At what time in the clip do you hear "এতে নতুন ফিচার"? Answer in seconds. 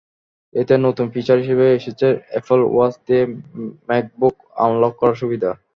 0.55-1.37